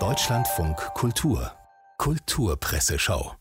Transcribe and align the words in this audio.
Deutschlandfunk 0.00 0.76
Kultur 0.94 1.52
Kulturpresseschau 1.98 3.36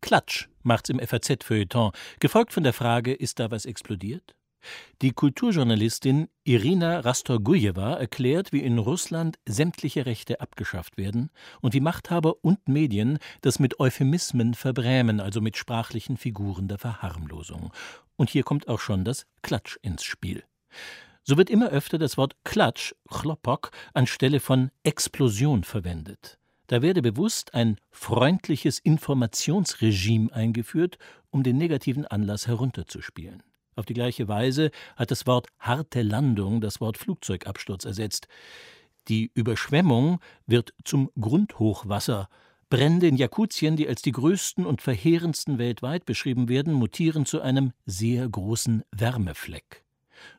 Klatsch 0.00 0.48
macht's 0.62 0.88
im 0.88 0.98
FAZ-Feuilleton, 0.98 1.92
gefolgt 2.18 2.54
von 2.54 2.62
der 2.62 2.72
Frage, 2.72 3.12
ist 3.12 3.38
da 3.38 3.50
was 3.50 3.66
explodiert? 3.66 4.34
Die 5.02 5.12
Kulturjournalistin 5.12 6.28
Irina 6.44 7.00
Rastorgujewa 7.00 7.96
erklärt, 7.96 8.50
wie 8.50 8.62
in 8.62 8.78
Russland 8.78 9.38
sämtliche 9.46 10.06
Rechte 10.06 10.40
abgeschafft 10.40 10.96
werden 10.96 11.30
und 11.60 11.74
wie 11.74 11.80
Machthaber 11.80 12.42
und 12.42 12.66
Medien 12.66 13.18
das 13.42 13.58
mit 13.58 13.78
Euphemismen 13.78 14.54
verbrämen, 14.54 15.20
also 15.20 15.42
mit 15.42 15.58
sprachlichen 15.58 16.16
Figuren 16.16 16.66
der 16.66 16.78
Verharmlosung. 16.78 17.74
Und 18.16 18.30
hier 18.30 18.42
kommt 18.42 18.68
auch 18.68 18.80
schon 18.80 19.04
das 19.04 19.26
Klatsch 19.42 19.76
ins 19.82 20.02
Spiel. 20.02 20.44
So 21.28 21.36
wird 21.36 21.50
immer 21.50 21.68
öfter 21.68 21.98
das 21.98 22.16
Wort 22.16 22.36
Klatsch, 22.42 22.94
Chlopok, 23.10 23.70
anstelle 23.92 24.40
von 24.40 24.70
Explosion 24.82 25.62
verwendet. 25.62 26.38
Da 26.68 26.80
werde 26.80 27.02
bewusst 27.02 27.52
ein 27.52 27.76
freundliches 27.90 28.78
Informationsregime 28.78 30.32
eingeführt, 30.32 30.96
um 31.28 31.42
den 31.42 31.58
negativen 31.58 32.06
Anlass 32.06 32.46
herunterzuspielen. 32.46 33.42
Auf 33.76 33.84
die 33.84 33.92
gleiche 33.92 34.26
Weise 34.26 34.70
hat 34.96 35.10
das 35.10 35.26
Wort 35.26 35.48
harte 35.58 36.00
Landung 36.00 36.62
das 36.62 36.80
Wort 36.80 36.96
Flugzeugabsturz 36.96 37.84
ersetzt. 37.84 38.26
Die 39.08 39.30
Überschwemmung 39.34 40.20
wird 40.46 40.72
zum 40.82 41.10
Grundhochwasser. 41.20 42.30
Brände 42.70 43.06
in 43.06 43.18
Jakutien, 43.18 43.76
die 43.76 43.86
als 43.86 44.00
die 44.00 44.12
größten 44.12 44.64
und 44.64 44.80
verheerendsten 44.80 45.58
weltweit 45.58 46.06
beschrieben 46.06 46.48
werden, 46.48 46.72
mutieren 46.72 47.26
zu 47.26 47.42
einem 47.42 47.74
sehr 47.84 48.26
großen 48.26 48.82
Wärmefleck. 48.92 49.84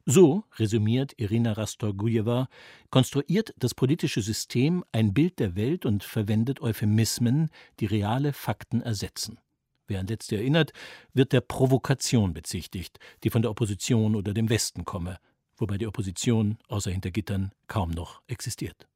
So, 0.06 0.44
resümiert 0.58 1.14
Irina 1.18 1.54
Rastorgujewa, 1.54 2.48
konstruiert 2.90 3.54
das 3.58 3.76
politische 3.76 4.22
System 4.22 4.84
ein 4.92 5.14
Bild 5.14 5.40
der 5.40 5.56
Welt 5.56 5.86
und 5.86 6.04
verwendet 6.04 6.62
Euphemismen, 6.62 7.50
die 7.80 7.86
reale 7.86 8.34
Fakten 8.34 8.82
ersetzen. 8.82 9.40
Wer 9.88 10.00
an 10.00 10.08
letzte 10.08 10.38
erinnert, 10.38 10.72
wird 11.14 11.34
der 11.34 11.42
Provokation 11.42 12.34
bezichtigt, 12.34 13.00
die 13.24 13.30
von 13.30 13.42
der 13.42 13.52
Opposition 13.52 14.16
oder 14.16 14.34
dem 14.34 14.50
Westen 14.50 14.86
komme, 14.86 15.18
wobei 15.58 15.78
die 15.78 15.88
Opposition 15.88 16.60
außer 16.68 16.92
hinter 16.92 17.12
Gittern 17.12 17.52
kaum 17.68 17.90
noch 17.90 18.22
existiert. 18.28 18.88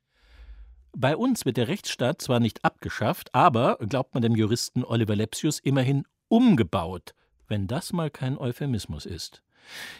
Bei 0.95 1.17
uns 1.17 1.45
wird 1.45 1.57
der 1.57 1.67
Rechtsstaat 1.67 2.21
zwar 2.21 2.39
nicht 2.39 2.63
abgeschafft, 2.63 3.33
aber, 3.33 3.77
glaubt 3.77 4.13
man 4.13 4.21
dem 4.21 4.35
Juristen 4.35 4.83
Oliver 4.83 5.15
Lepsius, 5.15 5.57
immerhin 5.59 6.05
umgebaut, 6.27 7.15
wenn 7.47 7.65
das 7.65 7.93
mal 7.93 8.11
kein 8.11 8.37
Euphemismus 8.37 9.07
ist. 9.07 9.41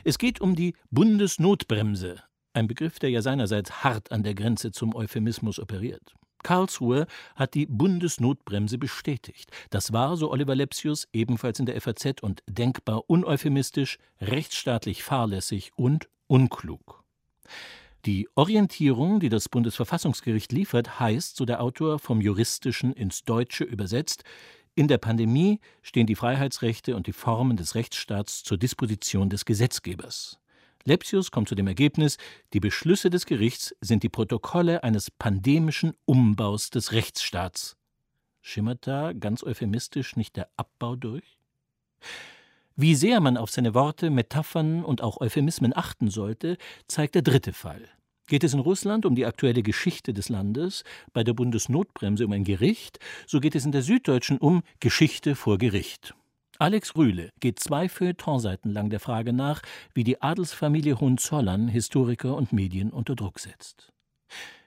Es 0.03 0.17
geht 0.17 0.41
um 0.41 0.55
die 0.55 0.75
Bundesnotbremse, 0.91 2.21
ein 2.53 2.67
Begriff, 2.67 2.99
der 2.99 3.09
ja 3.09 3.21
seinerseits 3.21 3.83
hart 3.83 4.11
an 4.11 4.23
der 4.23 4.35
Grenze 4.35 4.71
zum 4.71 4.95
Euphemismus 4.95 5.59
operiert. 5.59 6.13
Karlsruhe 6.43 7.07
hat 7.35 7.53
die 7.53 7.65
Bundesnotbremse 7.65 8.77
bestätigt. 8.77 9.49
Das 9.69 9.93
war, 9.93 10.17
so 10.17 10.29
Oliver 10.29 10.55
Lepsius, 10.55 11.07
ebenfalls 11.13 11.59
in 11.59 11.65
der 11.65 11.79
FAZ 11.81 12.21
und 12.21 12.43
denkbar 12.47 13.09
uneuphemistisch, 13.09 13.97
rechtsstaatlich 14.21 15.03
fahrlässig 15.03 15.71
und 15.75 16.09
unklug. 16.27 17.03
Die 18.05 18.27
Orientierung, 18.35 19.21
die 19.21 19.29
das 19.29 19.47
Bundesverfassungsgericht 19.47 20.51
liefert, 20.51 20.99
heißt, 20.99 21.37
so 21.37 21.45
der 21.45 21.61
Autor, 21.61 21.99
vom 21.99 22.19
Juristischen 22.19 22.91
ins 22.91 23.23
Deutsche 23.23 23.63
übersetzt, 23.63 24.25
in 24.75 24.87
der 24.87 24.97
Pandemie 24.97 25.59
stehen 25.81 26.07
die 26.07 26.15
Freiheitsrechte 26.15 26.95
und 26.95 27.07
die 27.07 27.13
Formen 27.13 27.57
des 27.57 27.75
Rechtsstaats 27.75 28.43
zur 28.43 28.57
Disposition 28.57 29.29
des 29.29 29.45
Gesetzgebers. 29.45 30.39
Lepsius 30.85 31.31
kommt 31.31 31.47
zu 31.47 31.55
dem 31.55 31.67
Ergebnis, 31.67 32.17
die 32.53 32.59
Beschlüsse 32.59 33.09
des 33.09 33.25
Gerichts 33.25 33.75
sind 33.81 34.03
die 34.03 34.09
Protokolle 34.09 34.83
eines 34.83 35.11
pandemischen 35.11 35.93
Umbaus 36.05 36.69
des 36.71 36.91
Rechtsstaats. 36.91 37.77
Schimmert 38.41 38.85
da 38.87 39.13
ganz 39.13 39.43
euphemistisch 39.43 40.17
nicht 40.17 40.35
der 40.35 40.49
Abbau 40.57 40.95
durch? 40.95 41.37
Wie 42.75 42.95
sehr 42.95 43.21
man 43.21 43.37
auf 43.37 43.51
seine 43.51 43.73
Worte, 43.73 44.09
Metaphern 44.09 44.83
und 44.83 45.01
auch 45.01 45.21
Euphemismen 45.21 45.75
achten 45.75 46.09
sollte, 46.09 46.57
zeigt 46.87 47.15
der 47.15 47.21
dritte 47.21 47.53
Fall. 47.53 47.87
Geht 48.33 48.43
es 48.43 48.55
in 48.55 48.61
Russland 48.61 49.05
um 49.05 49.13
die 49.13 49.27
aktuelle 49.27 49.61
Geschichte 49.61 50.11
des 50.11 50.27
Landes, 50.27 50.83
bei 51.13 51.23
der 51.23 51.33
Bundesnotbremse 51.33 52.25
um 52.25 52.31
ein 52.31 52.43
Gericht, 52.43 52.97
so 53.27 53.39
geht 53.39 53.53
es 53.53 53.63
in 53.63 53.71
der 53.71 53.83
Süddeutschen 53.83 54.39
um 54.39 54.63
Geschichte 54.79 55.35
vor 55.35 55.59
Gericht. 55.59 56.15
Alex 56.57 56.95
Rühle 56.95 57.29
geht 57.41 57.59
zwei 57.59 57.87
Feuilletonseiten 57.87 58.71
lang 58.71 58.89
der 58.89 58.99
Frage 58.99 59.33
nach, 59.33 59.61
wie 59.93 60.03
die 60.03 60.19
Adelsfamilie 60.19 60.99
Hohenzollern 60.99 61.67
Historiker 61.67 62.35
und 62.35 62.51
Medien 62.53 62.89
unter 62.89 63.15
Druck 63.15 63.37
setzt. 63.37 63.93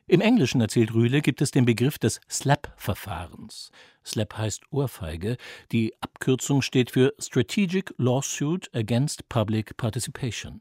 Im 0.06 0.20
Englischen, 0.20 0.60
erzählt 0.60 0.94
Rühle, 0.94 1.20
gibt 1.20 1.42
es 1.42 1.50
den 1.50 1.64
Begriff 1.64 1.98
des 1.98 2.20
SLAP-Verfahrens. 2.30 3.72
SLAP 4.04 4.38
heißt 4.38 4.62
Ohrfeige. 4.70 5.38
Die 5.72 5.92
Abkürzung 6.00 6.62
steht 6.62 6.92
für 6.92 7.14
Strategic 7.18 7.92
Lawsuit 7.98 8.70
Against 8.72 9.28
Public 9.28 9.76
Participation. 9.76 10.60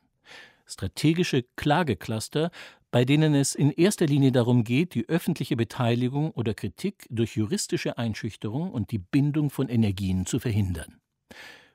Strategische 0.67 1.43
Klagecluster, 1.57 2.49
bei 2.95 3.03
denen 3.03 3.35
es 3.35 3.55
in 3.55 3.71
erster 3.71 4.05
Linie 4.05 4.31
darum 4.31 4.63
geht, 4.63 4.95
die 4.95 5.09
öffentliche 5.09 5.57
Beteiligung 5.57 6.31
oder 6.31 6.53
Kritik 6.53 7.05
durch 7.09 7.35
juristische 7.35 7.97
Einschüchterung 7.97 8.71
und 8.71 8.91
die 8.91 8.99
Bindung 8.99 9.49
von 9.49 9.67
Energien 9.67 10.25
zu 10.25 10.39
verhindern. 10.39 11.01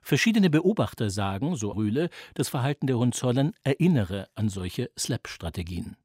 Verschiedene 0.01 0.49
Beobachter 0.49 1.11
sagen, 1.11 1.55
so 1.55 1.73
Rühle, 1.73 2.09
das 2.33 2.49
Verhalten 2.49 2.87
der 2.87 2.97
Hohenzollern 2.97 3.53
erinnere 3.63 4.29
an 4.33 4.49
solche 4.49 4.89
Slap-Strategien. 4.97 5.95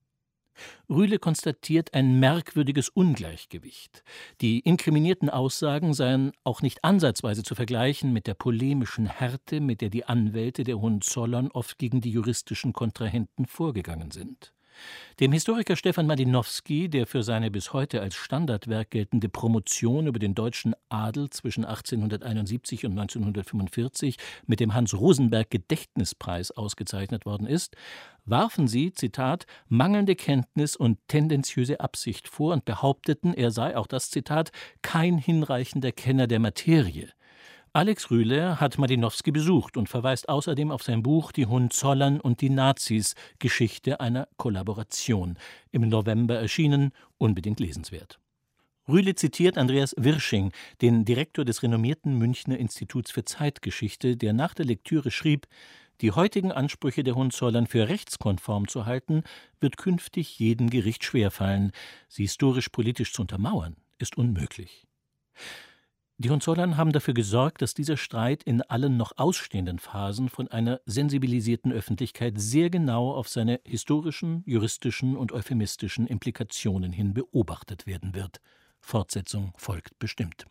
Rühle 0.91 1.19
konstatiert 1.19 1.95
ein 1.95 2.21
merkwürdiges 2.21 2.91
Ungleichgewicht. 2.91 4.05
Die 4.43 4.61
inkriminierten 4.61 5.31
Aussagen 5.31 5.95
seien 5.95 6.33
auch 6.45 6.61
nicht 6.61 6.85
ansatzweise 6.85 7.43
zu 7.43 7.55
vergleichen 7.55 8.13
mit 8.13 8.27
der 8.27 8.35
polemischen 8.35 9.07
Härte, 9.07 9.63
mit 9.63 9.81
der 9.81 9.89
die 9.89 10.05
Anwälte 10.05 10.63
der 10.63 10.79
Hohenzollern 10.79 11.51
oft 11.53 11.79
gegen 11.79 12.03
die 12.03 12.11
juristischen 12.11 12.75
Kontrahenten 12.75 13.47
vorgegangen 13.47 14.11
sind. 14.11 14.53
Dem 15.19 15.33
Historiker 15.33 15.77
Stefan 15.77 16.07
Madinowski, 16.07 16.89
der 16.89 17.07
für 17.07 17.23
seine 17.23 17.51
bis 17.51 17.73
heute 17.73 18.03
als 18.03 18.15
Standardwerk 18.15 18.91
geltende 18.91 19.29
Promotion 19.29 20.07
über 20.07 20.19
den 20.19 20.35
deutschen 20.35 20.75
Adel 20.91 21.31
zwischen 21.31 21.65
1871 21.65 22.85
und 22.85 22.93
1945 22.93 24.17
mit 24.47 24.61
dem 24.61 24.75
Hans-Rosenberg-Gedächtnispreis 24.75 26.51
ausgezeichnet 26.51 27.25
worden 27.25 27.47
ist, 27.47 27.77
warfen 28.27 28.69
sie, 28.69 28.93
Zitat, 28.93 29.47
mangelnde 29.69 30.17
Kenntnis 30.17 30.77
und 30.77 30.99
tendenziöse 31.09 31.81
Absicht 31.81 32.29
vor 32.29 32.53
und 32.53 32.65
behaupteten, 32.65 33.33
er 33.33 33.51
sei, 33.51 33.77
auch 33.77 33.87
das 33.87 34.11
Zitat, 34.11 34.53
kein 34.83 35.17
hinreichender 35.17 35.93
Kenner 35.93 36.27
der 36.27 36.41
Materie. 36.41 37.09
Alex 37.77 38.11
Rühle 38.11 38.59
hat 38.59 38.79
Madinowski 38.79 39.33
besucht 39.33 39.77
und 39.77 39.91
verweist 39.91 40.31
außerdem 40.31 40.71
auf 40.71 40.83
sein 40.83 41.03
Buch 41.03 41.31
Die 41.31 41.45
Hohenzollern 41.45 42.23
und 42.23 42.41
die 42.41 42.49
Nazis– 42.49 43.15
Geschichte 43.39 44.01
einer 44.01 44.29
Kollaboration, 44.39 45.37
im 45.73 45.87
November 45.87 46.37
erschienen, 46.37 46.93
unbedingt 47.19 47.61
lesenswert. 47.61 48.19
Rühle 48.89 49.15
zitiert 49.15 49.59
Andreas 49.59 49.95
Wirsching, 49.99 50.53
den 50.81 51.05
Direktor 51.05 51.45
des 51.45 51.63
renommierten 51.63 52.17
Münchner 52.17 52.57
Instituts 52.57 53.11
für 53.11 53.27
Zeitgeschichte, 53.27 54.17
der 54.17 54.33
nach 54.33 54.55
der 54.55 54.65
Lektüre 54.65 55.11
schrieb, 55.11 55.47
die 56.01 56.13
heutigen 56.13 56.53
Ansprüche 56.53 57.05
der 57.05 57.15
Hohenzollern 57.15 57.67
für 57.67 57.91
rechtskonform 57.91 58.69
zu 58.69 58.87
halten, 58.87 59.23
wird 59.61 59.77
künftig 59.77 60.39
jedem 60.39 60.71
Gericht 60.71 61.05
schwerfallen. 61.05 61.73
Sie 62.09 62.23
historisch-politisch 62.23 63.13
zu 63.13 63.21
untermauern, 63.21 63.77
ist 63.99 64.17
unmöglich. 64.17 64.87
Die 66.19 66.31
Hohenzollern 66.31 66.79
haben 66.79 66.93
dafür 66.93 67.13
gesorgt, 67.13 67.61
dass 67.61 67.75
dieser 67.75 67.99
Streit 67.99 68.43
in 68.43 68.63
allen 68.63 68.97
noch 68.97 69.13
ausstehenden 69.19 69.79
Phasen 69.79 70.31
von 70.31 70.49
einer 70.49 70.81
sensibilisierten 70.87 71.73
Öffentlichkeit 71.73 72.41
sehr 72.41 72.71
genau 72.71 73.13
auf 73.13 73.29
seine 73.29 73.61
historischen, 73.67 74.43
juristischen 74.47 75.15
und 75.15 75.33
euphemistischen 75.33 76.07
Implikationen 76.07 76.91
hin 76.91 77.13
beobachtet 77.13 77.87
werden 77.87 78.15
wird. 78.15 78.41
Fortsetzung 78.81 79.53
folgt 79.59 79.99
bestimmt. 79.99 80.47